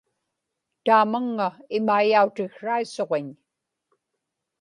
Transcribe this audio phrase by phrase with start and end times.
[0.85, 1.47] taamaŋŋa
[1.77, 3.27] imaiyautiksraisuġiñ